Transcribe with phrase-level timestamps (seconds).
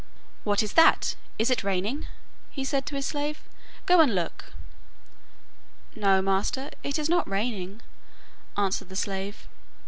[0.43, 1.15] 'What is that?
[1.37, 2.07] Is it raining?'
[2.49, 3.39] he said to his slave.
[3.85, 4.45] 'Go and look.'
[5.95, 7.83] 'No, master, it is not raining,'
[8.57, 9.47] answered the slave.